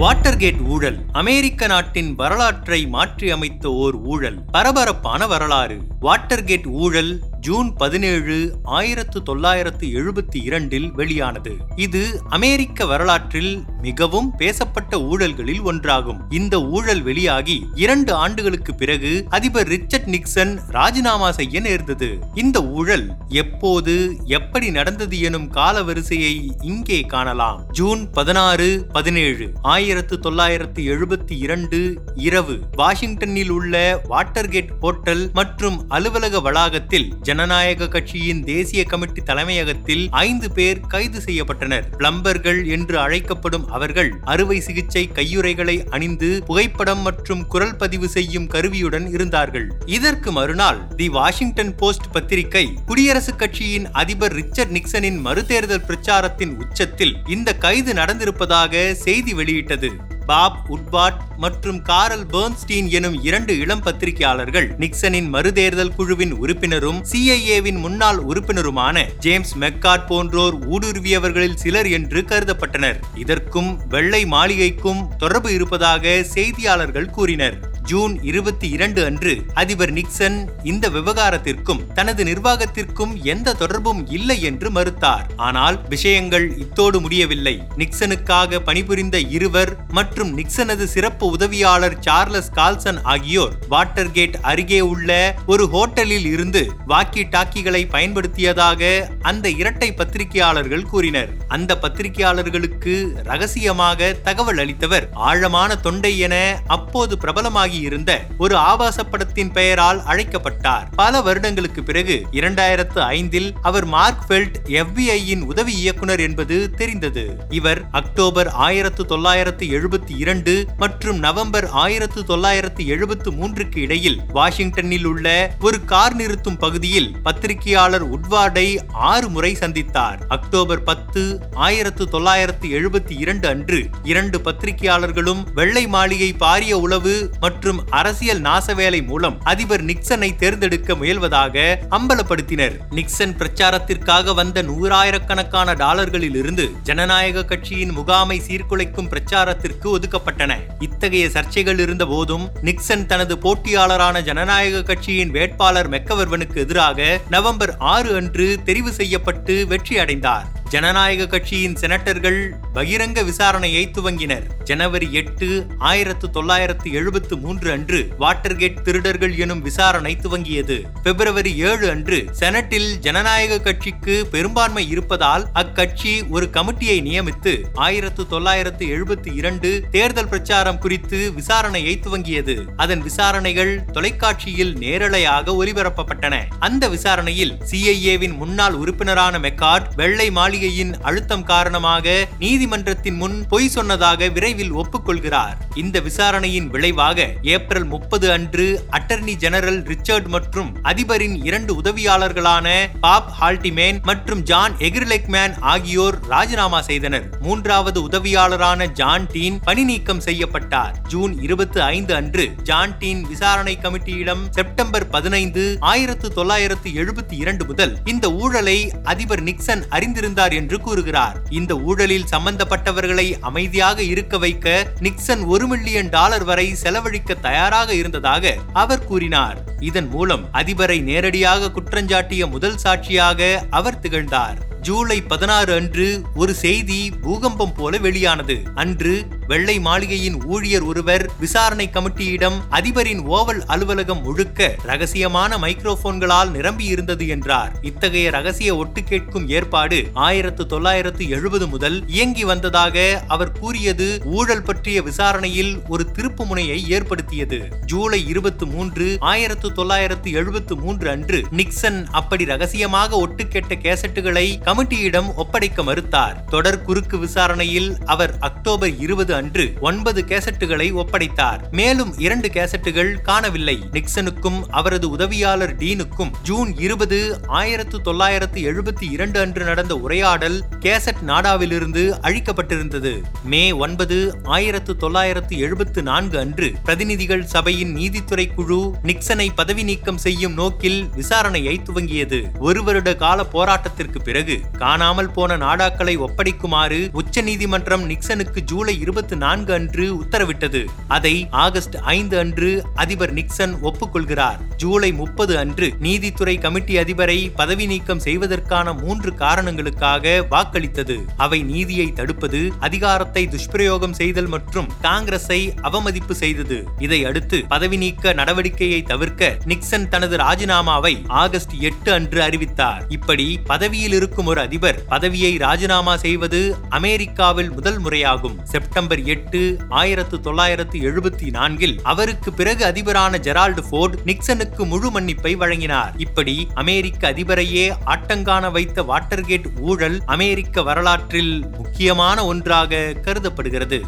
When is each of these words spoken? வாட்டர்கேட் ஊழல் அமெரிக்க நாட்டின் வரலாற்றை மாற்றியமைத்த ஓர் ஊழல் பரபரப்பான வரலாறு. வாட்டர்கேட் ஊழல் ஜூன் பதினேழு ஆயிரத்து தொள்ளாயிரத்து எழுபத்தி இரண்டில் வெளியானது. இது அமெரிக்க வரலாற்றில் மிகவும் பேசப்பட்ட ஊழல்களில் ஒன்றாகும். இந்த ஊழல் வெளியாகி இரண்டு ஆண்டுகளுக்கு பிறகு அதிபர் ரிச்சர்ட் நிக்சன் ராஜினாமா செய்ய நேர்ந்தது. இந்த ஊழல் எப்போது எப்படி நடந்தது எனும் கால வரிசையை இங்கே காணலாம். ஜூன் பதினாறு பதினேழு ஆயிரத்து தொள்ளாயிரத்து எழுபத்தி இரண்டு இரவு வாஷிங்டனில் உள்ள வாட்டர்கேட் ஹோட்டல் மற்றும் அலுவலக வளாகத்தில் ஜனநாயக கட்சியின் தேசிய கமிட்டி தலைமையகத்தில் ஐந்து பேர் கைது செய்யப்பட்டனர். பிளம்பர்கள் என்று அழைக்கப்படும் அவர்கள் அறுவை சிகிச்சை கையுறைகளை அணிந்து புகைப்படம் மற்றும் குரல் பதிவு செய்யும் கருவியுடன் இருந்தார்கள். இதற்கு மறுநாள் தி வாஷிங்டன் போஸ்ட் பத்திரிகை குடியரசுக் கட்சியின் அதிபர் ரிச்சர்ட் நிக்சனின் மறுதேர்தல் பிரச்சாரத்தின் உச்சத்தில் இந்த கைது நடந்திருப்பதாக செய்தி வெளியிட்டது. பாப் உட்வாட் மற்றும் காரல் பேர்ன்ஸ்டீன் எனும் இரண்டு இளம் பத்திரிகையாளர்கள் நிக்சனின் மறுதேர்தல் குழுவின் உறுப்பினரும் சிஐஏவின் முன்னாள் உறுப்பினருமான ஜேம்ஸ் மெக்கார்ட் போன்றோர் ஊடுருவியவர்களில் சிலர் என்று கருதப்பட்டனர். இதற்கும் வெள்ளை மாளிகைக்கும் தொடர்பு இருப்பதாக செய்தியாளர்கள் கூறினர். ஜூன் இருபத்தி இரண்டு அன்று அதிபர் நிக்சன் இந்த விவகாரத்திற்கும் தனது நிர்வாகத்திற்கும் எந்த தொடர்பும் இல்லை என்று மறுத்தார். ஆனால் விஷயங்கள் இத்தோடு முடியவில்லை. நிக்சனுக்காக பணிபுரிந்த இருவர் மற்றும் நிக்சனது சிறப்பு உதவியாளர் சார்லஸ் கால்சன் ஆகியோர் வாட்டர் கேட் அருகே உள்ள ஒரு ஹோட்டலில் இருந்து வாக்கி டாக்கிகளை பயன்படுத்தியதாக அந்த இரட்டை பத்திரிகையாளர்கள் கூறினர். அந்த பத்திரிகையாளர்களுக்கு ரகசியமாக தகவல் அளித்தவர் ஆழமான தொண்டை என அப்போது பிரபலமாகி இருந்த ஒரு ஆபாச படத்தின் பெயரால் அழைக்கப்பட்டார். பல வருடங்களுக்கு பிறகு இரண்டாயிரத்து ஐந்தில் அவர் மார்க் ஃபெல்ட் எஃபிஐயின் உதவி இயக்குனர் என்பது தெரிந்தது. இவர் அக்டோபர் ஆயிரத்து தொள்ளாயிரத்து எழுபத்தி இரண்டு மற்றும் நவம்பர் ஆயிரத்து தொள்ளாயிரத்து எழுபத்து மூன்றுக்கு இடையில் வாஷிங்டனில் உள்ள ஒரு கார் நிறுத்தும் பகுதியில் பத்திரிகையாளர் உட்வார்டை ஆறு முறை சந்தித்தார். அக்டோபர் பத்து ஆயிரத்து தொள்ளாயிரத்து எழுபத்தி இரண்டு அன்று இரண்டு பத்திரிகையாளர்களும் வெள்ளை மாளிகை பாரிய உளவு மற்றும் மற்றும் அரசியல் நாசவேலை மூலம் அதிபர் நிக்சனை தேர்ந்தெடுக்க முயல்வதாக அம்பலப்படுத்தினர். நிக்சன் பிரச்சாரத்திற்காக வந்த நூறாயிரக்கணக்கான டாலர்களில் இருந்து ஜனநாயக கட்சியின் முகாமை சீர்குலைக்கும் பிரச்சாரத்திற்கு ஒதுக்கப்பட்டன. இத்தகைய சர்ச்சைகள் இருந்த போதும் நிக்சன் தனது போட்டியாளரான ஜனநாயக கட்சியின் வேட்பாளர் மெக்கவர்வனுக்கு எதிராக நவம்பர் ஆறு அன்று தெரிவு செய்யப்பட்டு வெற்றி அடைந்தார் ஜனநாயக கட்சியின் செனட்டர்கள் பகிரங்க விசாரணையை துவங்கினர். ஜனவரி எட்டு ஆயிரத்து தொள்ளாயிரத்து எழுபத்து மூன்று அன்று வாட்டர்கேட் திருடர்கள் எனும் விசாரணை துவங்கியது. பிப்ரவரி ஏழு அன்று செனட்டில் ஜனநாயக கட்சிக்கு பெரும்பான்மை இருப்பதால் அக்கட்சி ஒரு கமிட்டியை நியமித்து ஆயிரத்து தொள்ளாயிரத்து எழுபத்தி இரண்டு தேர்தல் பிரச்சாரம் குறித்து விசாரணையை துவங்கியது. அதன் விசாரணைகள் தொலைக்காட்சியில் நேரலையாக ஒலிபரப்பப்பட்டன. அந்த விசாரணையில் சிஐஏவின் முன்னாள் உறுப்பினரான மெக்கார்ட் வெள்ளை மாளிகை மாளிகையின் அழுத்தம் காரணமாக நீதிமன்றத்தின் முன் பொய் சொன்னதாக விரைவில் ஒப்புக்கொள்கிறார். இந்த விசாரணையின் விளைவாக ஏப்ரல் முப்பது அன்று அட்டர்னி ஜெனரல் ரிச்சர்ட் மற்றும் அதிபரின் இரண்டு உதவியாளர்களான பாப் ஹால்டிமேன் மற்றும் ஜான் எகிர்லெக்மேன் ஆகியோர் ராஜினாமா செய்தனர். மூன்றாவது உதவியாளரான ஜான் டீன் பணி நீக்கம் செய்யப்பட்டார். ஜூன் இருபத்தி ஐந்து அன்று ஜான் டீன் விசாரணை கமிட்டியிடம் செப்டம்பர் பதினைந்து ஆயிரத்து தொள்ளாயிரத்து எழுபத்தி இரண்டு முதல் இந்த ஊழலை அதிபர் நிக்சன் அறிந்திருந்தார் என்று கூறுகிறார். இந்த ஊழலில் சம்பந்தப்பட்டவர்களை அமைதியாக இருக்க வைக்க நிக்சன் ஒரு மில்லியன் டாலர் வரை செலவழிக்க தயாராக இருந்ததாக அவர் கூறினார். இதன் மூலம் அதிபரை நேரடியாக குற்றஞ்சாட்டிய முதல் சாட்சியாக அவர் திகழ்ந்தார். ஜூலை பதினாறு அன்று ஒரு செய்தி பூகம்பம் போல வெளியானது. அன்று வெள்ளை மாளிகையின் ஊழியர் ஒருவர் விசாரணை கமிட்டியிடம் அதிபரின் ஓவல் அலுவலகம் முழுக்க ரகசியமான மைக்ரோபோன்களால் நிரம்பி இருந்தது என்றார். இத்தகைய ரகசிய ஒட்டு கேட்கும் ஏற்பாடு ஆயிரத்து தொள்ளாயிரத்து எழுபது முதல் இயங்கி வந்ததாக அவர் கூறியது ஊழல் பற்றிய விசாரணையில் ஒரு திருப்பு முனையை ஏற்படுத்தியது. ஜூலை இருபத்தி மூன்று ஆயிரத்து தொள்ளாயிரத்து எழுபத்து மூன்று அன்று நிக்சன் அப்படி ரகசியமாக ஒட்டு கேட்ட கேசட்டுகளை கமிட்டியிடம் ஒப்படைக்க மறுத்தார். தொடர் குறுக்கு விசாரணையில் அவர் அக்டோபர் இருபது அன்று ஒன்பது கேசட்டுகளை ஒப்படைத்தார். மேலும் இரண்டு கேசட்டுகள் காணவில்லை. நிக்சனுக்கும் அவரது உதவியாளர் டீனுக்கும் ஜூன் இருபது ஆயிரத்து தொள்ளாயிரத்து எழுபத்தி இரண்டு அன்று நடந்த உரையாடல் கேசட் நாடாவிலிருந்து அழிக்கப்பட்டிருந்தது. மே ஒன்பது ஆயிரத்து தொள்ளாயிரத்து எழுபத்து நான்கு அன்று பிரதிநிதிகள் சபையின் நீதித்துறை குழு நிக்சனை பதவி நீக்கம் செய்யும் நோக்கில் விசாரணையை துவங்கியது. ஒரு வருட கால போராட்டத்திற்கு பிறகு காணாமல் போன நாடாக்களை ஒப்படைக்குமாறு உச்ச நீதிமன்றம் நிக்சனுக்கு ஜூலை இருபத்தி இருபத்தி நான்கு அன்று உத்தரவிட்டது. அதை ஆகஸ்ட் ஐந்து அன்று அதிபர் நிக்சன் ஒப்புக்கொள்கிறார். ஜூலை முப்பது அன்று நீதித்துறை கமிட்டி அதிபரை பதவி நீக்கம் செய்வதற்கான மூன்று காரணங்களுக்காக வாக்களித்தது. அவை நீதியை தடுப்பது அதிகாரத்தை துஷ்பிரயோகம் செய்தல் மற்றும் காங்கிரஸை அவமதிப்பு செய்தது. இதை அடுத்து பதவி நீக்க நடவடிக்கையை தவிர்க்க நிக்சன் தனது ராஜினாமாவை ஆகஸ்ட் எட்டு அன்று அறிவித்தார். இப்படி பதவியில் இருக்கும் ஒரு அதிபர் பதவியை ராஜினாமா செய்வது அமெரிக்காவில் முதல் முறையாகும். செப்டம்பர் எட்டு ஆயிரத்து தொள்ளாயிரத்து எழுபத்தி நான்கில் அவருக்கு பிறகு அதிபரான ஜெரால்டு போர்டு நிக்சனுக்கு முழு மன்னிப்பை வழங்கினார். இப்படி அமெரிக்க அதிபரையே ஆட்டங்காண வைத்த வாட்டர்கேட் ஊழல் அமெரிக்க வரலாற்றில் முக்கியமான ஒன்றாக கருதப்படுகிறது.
வாட்டர்கேட் 0.00 0.66
ஊழல் 0.66 0.98
அமெரிக்க 1.12 1.66
நாட்டின் 1.66 2.14
வரலாற்றை 2.14 2.86
மாற்றியமைத்த 2.86 3.66
ஓர் 3.66 3.94
ஊழல் 3.94 4.44
பரபரப்பான 4.52 5.26
வரலாறு. 5.26 5.80
வாட்டர்கேட் 6.00 6.66
ஊழல் 6.66 7.20
ஜூன் 7.40 7.72
பதினேழு 7.72 8.58
ஆயிரத்து 8.62 9.22
தொள்ளாயிரத்து 9.22 9.86
எழுபத்தி 9.86 10.38
இரண்டில் 10.42 10.92
வெளியானது. 10.92 11.52
இது 11.76 12.20
அமெரிக்க 12.28 12.86
வரலாற்றில் 12.86 13.64
மிகவும் 13.82 14.36
பேசப்பட்ட 14.36 15.00
ஊழல்களில் 15.00 15.62
ஒன்றாகும். 15.62 16.18
இந்த 16.28 16.62
ஊழல் 16.62 17.02
வெளியாகி 17.02 17.66
இரண்டு 17.74 18.14
ஆண்டுகளுக்கு 18.14 18.74
பிறகு 18.74 19.24
அதிபர் 19.28 19.68
ரிச்சர்ட் 19.68 20.08
நிக்சன் 20.08 20.58
ராஜினாமா 20.68 21.30
செய்ய 21.30 21.60
நேர்ந்தது. 21.60 22.18
இந்த 22.34 22.64
ஊழல் 22.64 23.16
எப்போது 23.28 24.16
எப்படி 24.24 24.70
நடந்தது 24.70 25.20
எனும் 25.20 25.48
கால 25.48 25.82
வரிசையை 25.82 26.52
இங்கே 26.60 27.00
காணலாம். 27.00 27.70
ஜூன் 27.72 28.10
பதினாறு 28.10 28.86
பதினேழு 28.92 29.52
ஆயிரத்து 29.62 30.18
தொள்ளாயிரத்து 30.18 30.82
எழுபத்தி 30.82 31.38
இரண்டு 31.38 32.02
இரவு 32.14 32.58
வாஷிங்டனில் 32.76 33.50
உள்ள 33.50 34.02
வாட்டர்கேட் 34.08 34.78
ஹோட்டல் 34.80 35.30
மற்றும் 35.32 35.88
அலுவலக 35.88 36.40
வளாகத்தில் 36.40 37.08
ஜனநாயக 37.30 37.88
கட்சியின் 37.88 38.44
தேசிய 38.44 38.84
கமிட்டி 38.84 39.20
தலைமையகத்தில் 39.22 40.08
ஐந்து 40.10 40.50
பேர் 40.50 40.80
கைது 40.80 41.18
செய்யப்பட்டனர். 41.26 41.84
பிளம்பர்கள் 41.98 42.66
என்று 42.66 42.98
அழைக்கப்படும் 42.98 43.66
அவர்கள் 43.68 44.10
அறுவை 44.24 44.60
சிகிச்சை 44.60 45.08
கையுறைகளை 45.08 45.84
அணிந்து 45.90 46.42
புகைப்படம் 46.46 46.98
மற்றும் 46.98 47.46
குரல் 47.46 47.76
பதிவு 47.76 48.08
செய்யும் 48.08 48.46
கருவியுடன் 48.46 49.06
இருந்தார்கள். 49.12 49.72
இதற்கு 49.86 50.32
மறுநாள் 50.32 50.94
தி 50.96 51.08
வாஷிங்டன் 51.08 51.74
போஸ்ட் 51.74 52.10
பத்திரிகை 52.12 52.78
குடியரசுக் 52.88 53.36
கட்சியின் 53.36 53.90
அதிபர் 53.90 54.32
ரிச்சர்ட் 54.32 54.76
நிக்சனின் 54.76 55.20
மறுதேர்தல் 55.24 55.86
பிரச்சாரத்தின் 55.86 56.56
உச்சத்தில் 56.58 57.16
இந்த 57.26 57.54
கைது 57.54 57.92
நடந்திருப்பதாக 57.92 58.92
செய்தி 58.92 59.34
வெளியிட்டது. 59.34 59.90
பாப் 60.30 60.58
உட்வாட் 60.68 61.20
மற்றும் 61.36 61.82
காரல் 61.82 62.26
பேர்ன்ஸ்டீன் 62.26 62.88
எனும் 62.88 63.22
இரண்டு 63.22 63.58
இளம் 63.58 63.82
பத்திரிகையாளர்கள் 63.82 64.68
நிக்சனின் 64.78 65.28
மறுதேர்தல் 65.32 65.94
குழுவின் 65.94 66.32
உறுப்பினரும் 66.32 67.04
சிஐஏவின் 67.12 67.78
முன்னாள் 67.78 68.16
உறுப்பினருமான 68.16 69.04
ஜேம்ஸ் 69.18 69.58
மெக்கார்ட் 69.58 70.06
போன்றோர் 70.06 70.68
ஊடுருவியவர்களில் 70.68 71.54
சிலர் 71.54 71.88
என்று 71.88 72.20
கருதப்பட்டனர். 72.20 73.00
இதற்கும் 73.14 73.80
வெள்ளை 73.88 74.24
மாளிகைக்கும் 74.24 75.16
தொடர்பு 75.16 75.52
இருப்பதாக 75.52 76.24
செய்தியாளர்கள் 76.34 77.10
கூறினர். 77.10 77.69
ஜூன் 77.90 78.14
இருபத்தி 78.22 78.68
இரண்டு 78.68 79.00
அன்று 79.04 79.32
அதிபர் 79.54 79.92
நிக்சன் 79.92 80.36
இந்த 80.62 80.84
விவகாரத்திற்கும் 80.88 81.80
தனது 81.94 82.22
நிர்வாகத்திற்கும் 82.24 83.12
எந்த 83.32 83.54
தொடர்பும் 83.54 84.02
இல்லை 84.10 84.36
என்று 84.42 84.68
மறுத்தார். 84.70 85.24
ஆனால் 85.36 85.76
விஷயங்கள் 85.88 86.46
இத்தோடு 86.56 87.00
முடியவில்லை. 87.00 87.54
நிக்சனுக்காக 87.76 88.58
பணிபுரிந்த 88.58 89.18
இருவர் 89.36 89.72
மற்றும் 89.90 90.30
நிக்சனது 90.38 90.84
சிறப்பு 90.94 91.26
உதவியாளர் 91.26 91.96
சார்லஸ் 92.00 92.52
கால்சன் 92.52 93.00
ஆகியோர் 93.04 93.54
வாட்டர் 93.68 94.10
கேட் 94.10 94.36
அருகே 94.50 94.80
உள்ள 94.92 95.10
ஒரு 95.46 95.66
ஹோட்டலில் 95.72 96.28
இருந்து 96.34 96.62
வாக்கி 96.88 97.24
டாக்கிகளை 97.36 97.82
பயன்படுத்தியதாக 97.96 98.92
அந்த 99.22 99.46
இரட்டை 99.62 99.90
பத்திரிகையாளர்கள் 99.92 100.88
கூறினர். 100.92 101.32
அந்த 101.48 101.78
பத்திரிகையாளர்களுக்கு 101.82 102.96
ரகசியமாக 103.30 104.12
தகவல் 104.22 104.62
அளித்தவர் 104.66 105.08
ஆழமான 105.28 105.76
தொண்டை 105.88 106.14
என 106.28 106.36
அப்போது 106.66 107.16
பிரபலமாகி 107.18 107.78
இருந்த 107.80 108.20
ஒரு 108.38 108.56
ஆபாச 108.56 109.04
படத்தின் 109.04 109.52
பெயரால் 109.52 110.02
அழைக்கப்பட்டார். 110.02 110.88
பல 110.96 111.20
வருடங்களுக்கு 111.20 111.82
பிறகு 111.82 112.16
இரண்டாயிரத்து 112.32 112.98
ஐந்தில் 112.98 113.48
அவர் 113.62 113.84
மார்க் 113.84 114.24
ஃபெல்ட் 114.28 114.58
எஃபிஐயின் 114.64 115.42
உதவி 115.42 115.74
இயக்குனர் 115.74 116.20
என்பது 116.20 116.70
தெரிந்தது. 116.70 117.24
இவர் 117.50 117.82
அக்டோபர் 117.90 118.48
ஆயிரத்து 118.48 119.04
தொள்ளாயிரத்து 119.04 119.66
எழுபத்தி 119.66 120.16
இரண்டு 120.16 120.66
மற்றும் 120.76 121.18
நவம்பர் 121.18 121.68
ஆயிரத்து 121.68 122.24
தொள்ளாயிரத்து 122.24 122.86
எழுபத்து 122.86 123.30
மூன்றுக்கு 123.30 123.76
இடையில் 123.76 124.18
வாஷிங்டனில் 124.28 125.04
உள்ள 125.04 125.26
ஒரு 125.60 125.84
கார் 125.84 126.14
நிறுத்தும் 126.14 126.56
பகுதியில் 126.56 127.10
பத்திரிகையாளர் 127.22 128.06
உட்வார்டை 128.10 128.78
ஆறு 128.92 129.28
முறை 129.28 129.56
சந்தித்தார். 129.60 130.18
அக்டோபர் 130.28 130.82
பத்து 130.82 131.40
ஆயிரத்து 131.52 132.08
தொள்ளாயிரத்து 132.08 132.68
எழுபத்தி 132.68 133.18
இரண்டு 133.18 133.48
அன்று 133.48 133.80
இரண்டு 134.02 134.38
பத்திரிகையாளர்களும் 134.38 135.42
வெள்ளை 135.54 135.86
மாளிகை 135.86 136.34
பாரிய 136.38 136.72
உளவு 136.72 137.30
மற்றும் 137.40 137.69
மற்றும் 137.70 137.90
அரசியல் 137.98 138.40
நாசவேலை 138.40 139.00
மூலம் 139.06 139.36
அதிபர் 139.42 139.82
நிக்சனை 139.84 140.36
தேர்ந்தெடுக்க 140.36 140.94
முயல்வதாக 140.94 141.64
அம்பலப்படுத்தினர். 141.96 142.74
நிக்சன் 142.90 143.34
பிரச்சாரத்திற்காக 143.40 144.34
வந்த 144.34 144.62
நூறாயிரக்கணக்கான 144.62 145.74
டாலர்களில் 145.74 146.34
இருந்து 146.34 146.66
ஜனநாயக 146.82 147.44
கட்சியின் 147.44 147.94
முகாமை 147.98 148.38
சீர்குலைக்கும் 148.46 149.10
பிரச்சாரத்திற்கு 149.12 149.88
ஒதுக்கப்பட்டன. 149.96 150.58
இத்தகைய 150.80 151.26
சர்ச்சைகள் 151.36 151.78
இருந்த 151.78 152.06
போதும் 152.06 152.46
நிக்சன் 152.62 153.06
தனது 153.06 153.36
போட்டியாளரான 153.46 154.22
ஜனநாயக 154.22 154.82
கட்சியின் 154.82 155.34
வேட்பாளர் 155.38 155.90
மெக்கவர்வனுக்கு 155.90 156.58
எதிராக 156.66 157.18
நவம்பர் 157.36 157.74
ஆறு 157.78 158.12
அன்று 158.16 158.48
தெரிவு 158.64 158.92
செய்யப்பட்டு 159.00 159.56
வெற்றி 159.66 159.98
அடைந்தார் 159.98 160.48
ஜனநாயக 160.72 161.26
கட்சியின் 161.26 161.76
செனட்டர்கள் 161.80 162.40
பகிரங்க 162.74 163.20
விசாரணையை 163.28 163.84
துவங்கினர். 163.96 164.44
ஜனவரி 164.64 165.08
எட்டு 165.12 165.66
ஆயிரத்து 165.78 166.30
தொள்ளாயிரத்து 166.30 166.92
எழுபத்து 166.92 167.36
மூன்று 167.36 167.70
அன்று 167.70 168.08
வாட்டர்கேட் 168.18 168.82
திருடர்கள் 168.82 169.36
எனும் 169.36 169.62
விசாரணை 169.62 170.16
துவங்கியது. 170.22 170.76
பிப்ரவரி 171.02 171.56
ஏழு 171.56 171.90
அன்று 171.90 172.18
செனட்டில் 172.32 172.98
ஜனநாயக 172.98 173.58
கட்சிக்கு 173.60 174.26
பெரும்பான்மை 174.30 174.88
இருப்பதால் 174.88 175.46
அக்கட்சி 175.54 176.28
ஒரு 176.28 176.48
கமிட்டியை 176.52 176.98
நியமித்து 177.00 177.54
ஆயிரத்து 177.74 178.26
தொள்ளாயிரத்து 178.26 178.86
எழுபத்தி 178.86 179.34
இரண்டு 179.34 179.84
தேர்தல் 179.90 180.28
பிரச்சாரம் 180.28 180.78
குறித்து 180.78 181.32
விசாரணையை 181.36 181.96
துவங்கியது. 182.06 182.56
அதன் 182.76 183.02
விசாரணைகள் 183.02 183.84
தொலைக்காட்சியில் 183.92 184.74
நேரலையாக 184.76 185.56
ஒலிபரப்பப்பட்டன. 185.64 186.44
அந்த 186.58 186.88
விசாரணையில் 186.88 187.58
சிஐஏவின் 187.70 188.36
முன்னாள் 188.36 188.72
உறுப்பினரான 188.72 189.38
மெக்கார்ட் 189.38 189.94
வெள்ளை 189.96 190.30
மாளிகை 190.30 190.58
மாளிகையின் 190.60 190.94
அழுத்தம் 191.08 191.44
காரணமாக 191.50 192.06
நீதிமன்றத்தின் 192.40 193.18
முன் 193.20 193.36
பொய் 193.52 193.68
சொன்னதாக 193.74 194.26
விரைவில் 194.36 194.72
ஒப்புக்கொள்கிறார். 194.80 195.54
இந்த 195.82 195.96
விசாரணையின் 196.06 196.66
விளைவாக 196.74 197.26
ஏப்ரல் 197.54 197.86
முப்பது 197.92 198.26
அன்று 198.32 198.66
அட்டர்னி 198.96 199.34
ஜெனரல் 199.44 199.78
ரிச்சர்ட் 199.90 200.28
மற்றும் 200.34 200.70
அதிபரின் 200.90 201.36
இரண்டு 201.48 201.74
உதவியாளர்களான 201.80 202.66
பாப் 203.04 203.30
ஹால்டிமேன் 203.38 204.00
மற்றும் 204.02 204.42
ஜான் 204.50 204.74
எகிர்லெக்மேன் 204.88 205.54
ஆகியோர் 205.72 206.18
ராஜினாமா 206.32 206.80
செய்தனர். 206.90 207.26
மூன்றாவது 207.46 208.02
உதவியாளரான 208.08 208.90
ஜான் 209.00 209.26
டீன் 209.32 209.58
பணி 209.68 209.84
நீக்கம் 209.84 210.22
செய்யப்பட்டார். 210.28 210.92
ஜூன் 211.14 211.34
இருபத்தி 211.46 211.82
ஐந்து 211.94 212.14
அன்று 212.20 212.46
ஜான் 212.62 212.94
டீன் 212.98 213.24
விசாரணை 213.32 213.76
கமிட்டியிடம் 213.86 214.44
செப்டம்பர் 214.58 215.08
பதினைந்து 215.16 215.64
ஆயிரத்து 215.94 216.28
தொள்ளாயிரத்து 216.40 216.90
எழுபத்தி 217.00 217.38
இரண்டு 217.44 217.66
முதல் 217.72 217.96
இந்த 218.04 218.26
ஊழலை 218.42 218.78
அதிபர் 219.14 219.46
நிக்சன் 219.50 219.84
அறிந்திருந்தார் 219.96 220.48
என்று 220.52 220.80
கூறுகிறார். 220.80 221.42
இந்த 221.50 221.76
ஊழலில் 221.76 222.26
சம்பந்தப்பட்டவர்களை 222.30 223.38
அமைதியாக 223.40 224.02
இருக்க 224.02 224.38
வைக்க 224.38 224.92
நிக்சன் 225.00 225.44
ஒரு 225.44 225.66
மில்லியன் 225.66 226.08
டாலர் 226.08 226.44
வரை 226.44 226.74
செலவழிக்க 226.74 227.34
தயாராக 227.34 227.94
இருந்ததாக 227.94 228.56
அவர் 228.72 229.04
கூறினார். 229.04 229.64
இதன் 229.80 230.08
மூலம் 230.08 230.48
அதிபரை 230.52 231.02
நேரடியாக 231.02 231.70
குற்றஞ்சாட்டிய 231.74 232.50
முதல் 232.50 232.78
சாட்சியாக 232.78 233.66
அவர் 233.70 233.98
திகழ்ந்தார். 233.98 234.68
ஜூலை 234.80 235.20
பதினாறு 235.20 235.74
அன்று 235.74 236.22
ஒரு 236.34 236.54
செய்தி 236.54 237.10
பூகம்பம் 237.22 237.74
போல 237.74 237.98
வெளியானது. 237.98 238.62
அன்று 238.74 239.26
வெள்ளை 239.50 239.80
மாளிகையின் 239.80 240.36
ஊழியர் 240.44 240.82
ஒருவர் 240.82 241.30
விசாரணை 241.38 241.90
கமிட்டியிடம் 241.92 242.56
அதிபரின் 242.70 243.22
ஓவல் 243.26 243.62
அலுவலகம் 243.66 244.22
முழுக்க 244.22 244.68
ரகசியமான 244.86 245.56
மைக்ரோபோன்களால் 245.56 246.50
நிரம்பி 246.50 246.84
இருந்தது 246.84 247.28
என்றார். 247.28 247.72
இத்தகைய 247.82 248.30
ரகசிய 248.30 248.76
ஒட்டு 248.76 249.02
கேட்கும் 249.04 249.48
ஏற்பாடு 249.48 249.98
ஆயிரத்து 250.14 250.66
தொள்ளாயிரத்து 250.66 251.28
எழுபது 251.28 251.68
முதல் 251.68 252.08
இயங்கி 252.08 252.44
வந்ததாக 252.44 253.24
அவர் 253.28 253.52
கூறியது 253.52 254.20
ஊழல் 254.24 254.62
பற்றிய 254.62 255.02
விசாரணையில் 255.02 255.82
ஒரு 255.88 256.06
திருப்பு 256.18 256.46
முனையை 256.46 256.88
ஏற்படுத்தியது. 256.88 257.60
ஜூலை 257.86 258.28
இருபத்தி 258.28 258.66
மூன்று 258.66 259.16
ஆயிரத்து 259.20 259.72
தொள்ளாயிரத்து 259.72 260.30
எழுபத்து 260.32 260.76
மூன்று 260.76 261.10
அன்று 261.10 261.42
நிக்சன் 261.50 262.00
அப்படி 262.10 262.44
ரகசியமாக 262.44 263.16
ஒட்டு 263.16 263.46
கேட்ட 263.48 263.74
கேசட்டுகளை 263.74 264.60
கமிட்டியிடம் 264.64 265.34
ஒப்படைக்க 265.34 265.82
மறுத்தார். 265.82 266.44
தொடர் 266.44 266.82
குறுக்கு 266.82 267.18
விசாரணையில் 267.18 267.90
அவர் 268.06 268.38
அக்டோபர் 268.38 268.96
இருபது 268.98 269.38
அன்று 269.40 269.64
ஒன்பது 269.80 270.20
கேசட்டுகளை 270.28 270.86
ஒப்படைத்தார். 270.92 271.60
மேலும் 271.70 272.12
இரண்டு 272.18 272.48
கேசட்டுகள் 272.48 273.12
காணவில்லை. 273.22 273.76
நிக்சனுக்கும் 273.92 274.58
அவரது 274.70 275.06
உதவியாளர் 275.10 275.74
டீனுக்கும் 275.76 276.32
ஜூன் 276.42 276.70
இருபது 276.78 277.18
ஆயிரத்து 277.60 278.00
தொள்ளாயிரத்து 278.00 278.60
எழுபத்தி 278.70 279.06
இரண்டு 279.10 279.38
அன்று 279.40 279.64
நடந்த 279.64 279.94
உரையாடல் 279.96 280.58
கேசட் 280.80 281.22
நாடாவிலிருந்து 281.26 282.02
அழிக்கப்பட்டிருந்தது. 282.22 283.12
மே 283.44 283.62
ஒன்பது 283.72 284.18
ஆயிரத்து 284.56 284.96
தொள்ளாயிரத்து 284.96 285.58
எழுபத்து 285.58 286.02
நான்கு 286.02 286.38
அன்று 286.38 286.68
பிரதிநிதிகள் 286.84 287.44
சபையின் 287.44 287.92
நீதித்துறை 287.92 288.46
குழு 288.48 288.80
நிக்சனை 289.04 289.48
பதவி 289.54 289.82
நீக்கம் 289.82 290.20
செய்யும் 290.26 290.54
நோக்கில் 290.54 291.00
விசாரணையை 291.16 291.76
துவங்கியது. 291.84 292.40
ஒரு 292.58 292.82
வருட 292.84 293.16
கால 293.16 293.46
போராட்டத்திற்கு 293.52 294.20
பிறகு 294.24 294.58
காணாமல் 294.78 295.30
போன 295.30 295.56
நாடாக்களை 295.56 296.16
ஒப்படைக்குமாறு 296.26 297.00
உச்ச 297.12 297.40
நீதிமன்றம் 297.40 298.06
நிக்சனுக்கு 298.10 298.60
ஜூலை 298.60 298.96
இருபத்தி 299.00 299.29
இருபத்தி 299.30 299.46
நான்கு 299.46 299.72
அன்று 299.72 300.04
உத்தரவிட்டது. 300.22 300.80
அதை 301.08 301.48
ஆகஸ்ட் 301.64 301.96
ஐந்து 301.96 302.38
அன்று 302.38 302.70
அதிபர் 302.94 303.34
நிக்சன் 303.34 303.74
ஒப்புக்கொள்கிறார். 303.88 304.58
ஜூலை 304.76 305.12
முப்பது 305.12 305.58
அன்று 305.58 305.88
நீதித்துறை 305.98 306.54
கமிட்டி 306.58 306.94
அதிபரை 306.96 307.36
பதவி 307.54 307.86
நீக்கம் 307.86 308.18
செய்வதற்கான 308.18 308.92
மூன்று 308.92 309.34
காரணங்களுக்காக 309.34 310.46
வாக்களித்தது. 310.50 311.16
அவை 311.36 311.62
நீதியை 311.62 312.12
தடுப்பது 312.12 312.72
அதிகாரத்தை 312.80 313.42
துஷ்பிரயோகம் 313.46 314.12
செய்தல் 314.12 314.46
மற்றும் 314.46 314.88
காங்கிரஸை 315.02 315.60
அவமதிப்பு 315.82 316.34
செய்தது. 316.34 316.78
இதை 316.98 317.20
அடுத்து 317.24 317.60
பதவி 317.68 317.96
நீக்க 317.96 318.34
நடவடிக்கையை 318.34 319.00
தவிர்க்க 319.02 319.52
நிக்சன் 319.64 320.08
தனது 320.08 320.36
ராஜினாமாவை 320.36 321.14
ஆகஸ்ட் 321.28 321.76
எட்டு 321.90 322.12
அன்று 322.12 322.42
அறிவித்தார். 322.42 323.04
இப்படி 323.08 323.58
பதவியில் 323.64 324.12
இருக்கும் 324.12 324.46
ஒரு 324.46 324.60
அதிபர் 324.60 325.00
பதவியை 325.08 325.56
ராஜினாமா 325.56 326.16
செய்வது 326.16 326.62
அமெரிக்காவில் 326.88 327.70
முதல் 327.70 327.98
முறையாகும். 328.02 328.58
செப்டம்பர் 328.64 329.09
எட்டு 329.18 329.78
ஆயிரத்து 329.88 330.40
தொள்ளாயிரத்து 330.40 330.98
எழுபத்தி 330.98 331.50
நான்கில் 331.50 332.00
அவருக்கு 332.02 332.52
பிறகு 332.52 332.84
அதிபரான 332.84 333.38
ஜெரால்டு 333.38 333.78
போர்டு 333.90 334.18
நிக்சனுக்கு 334.24 334.86
முழு 334.86 335.10
மன்னிப்பை 335.10 335.56
வழங்கினார். 335.56 336.14
இப்படி 336.16 336.68
அமெரிக்க 336.74 337.32
அதிபரையே 337.32 337.96
ஆட்டங்காண 338.06 338.70
வைத்த 338.70 339.02
வாட்டர்கேட் 339.02 339.78
ஊழல் 339.78 340.20
அமெரிக்க 340.26 340.82
வரலாற்றில் 340.82 341.66
முக்கியமான 341.70 342.46
ஒன்றாக 342.46 343.12
கருதப்படுகிறது. 343.12 344.02